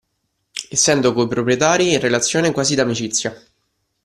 [0.71, 3.39] Essendo coi proprietari in relazione quasi d'amicizia.